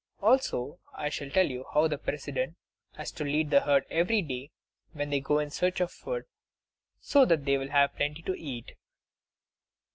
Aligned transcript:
Also, 0.19 0.79
I 0.95 1.09
shall 1.09 1.29
tell 1.29 1.45
you 1.45 1.63
how 1.75 1.87
the 1.87 1.99
President 1.99 2.55
has 2.93 3.11
to 3.11 3.23
lead 3.23 3.51
the 3.51 3.61
herd 3.61 3.85
every 3.91 4.23
day 4.23 4.49
when 4.93 5.11
they 5.11 5.19
go 5.19 5.37
in 5.37 5.51
search 5.51 5.79
of 5.79 5.91
food, 5.91 6.23
so 6.99 7.23
that 7.23 7.45
they 7.45 7.55
will 7.59 7.69
have 7.69 7.95
plenty 7.95 8.23
to 8.23 8.33
eat. 8.35 8.71